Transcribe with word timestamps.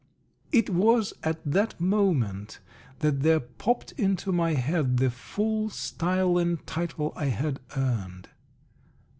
It 0.51 0.67
was 0.71 1.13
at 1.23 1.39
that 1.45 1.79
moment 1.79 2.57
that 3.01 3.21
there 3.21 3.39
popped 3.39 3.91
into 3.99 4.31
my 4.31 4.55
head 4.55 4.97
the 4.97 5.11
full 5.11 5.69
style 5.69 6.39
and 6.39 6.65
title 6.65 7.13
I 7.15 7.25
had 7.27 7.59
earned. 7.77 8.27